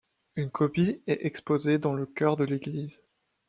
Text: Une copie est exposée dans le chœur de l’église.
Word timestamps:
Une 0.35 0.49
copie 0.49 0.99
est 1.05 1.27
exposée 1.27 1.77
dans 1.77 1.93
le 1.93 2.07
chœur 2.07 2.35
de 2.35 2.43
l’église. 2.43 3.03